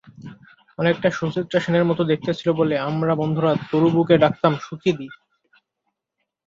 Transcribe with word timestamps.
অনেকটা 0.79 1.07
সুচিত্রা 1.11 1.59
সেনের 1.59 1.85
মতো 1.85 2.01
দেখতে 2.11 2.31
ছিল 2.37 2.49
বলে 2.51 2.75
আমরা 2.89 3.13
বন্ধুরা 3.15 3.51
তরুবুকে 3.69 4.15
ডাকতাম 4.23 4.53
সুচিদি। 4.65 5.07